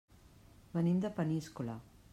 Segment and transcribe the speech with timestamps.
[0.77, 1.77] Venim de Peníscola.